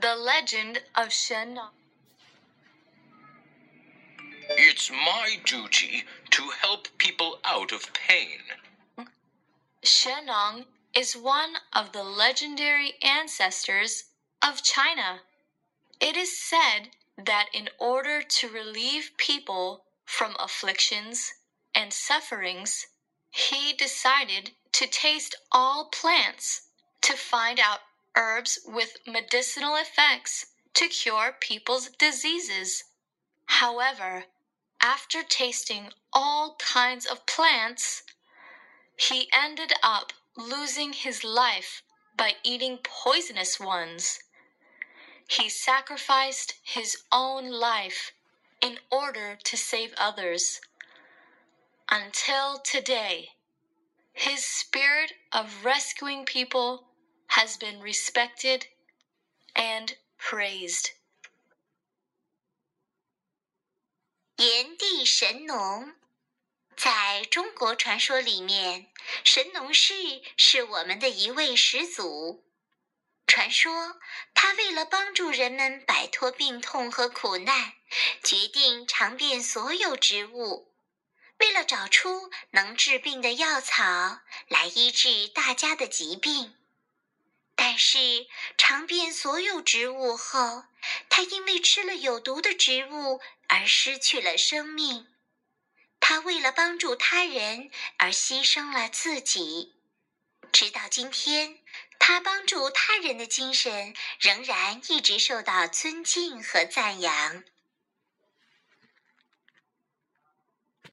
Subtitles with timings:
[0.00, 1.72] The Legend of Shennong.
[4.48, 8.38] It's my duty to help people out of pain.
[9.82, 14.04] Shennong is one of the legendary ancestors
[14.40, 15.20] of China.
[16.00, 21.30] It is said that in order to relieve people from afflictions
[21.74, 22.86] and sufferings,
[23.30, 26.68] he decided to taste all plants
[27.02, 27.80] to find out
[28.20, 32.84] herbs with medicinal effects to cure people's diseases.
[33.46, 34.24] However,
[34.82, 38.02] after tasting all kinds of plants,
[38.96, 41.82] he ended up losing his life
[42.16, 44.20] by eating poisonous ones.
[45.26, 48.12] He sacrificed his own life
[48.60, 50.60] in order to save others.
[51.90, 53.30] Until today,
[54.12, 56.89] his spirit of rescuing people
[57.30, 58.66] has been respected
[59.54, 60.92] and praised.
[64.36, 65.94] 炎帝神农，
[66.76, 68.90] 在中国传说里面，
[69.24, 72.46] 神农氏是我们的一位始祖。
[73.26, 74.00] 传说
[74.34, 77.74] 他为了帮助人们摆脱病痛和苦难，
[78.24, 80.74] 决定尝遍所有植物，
[81.38, 86.56] 为了找出能治病的药草来医治大家的疾病。
[87.70, 88.26] 但是
[88.58, 90.64] 尝遍所有植物后，
[91.08, 95.06] 他因为吃了有毒的植物而失去了生命。
[96.00, 99.76] 他为了帮助他人而牺牲了自己。
[100.50, 101.60] 直到今天，
[102.00, 107.44] 他帮助他人的精神仍然一直受到尊敬和赞扬。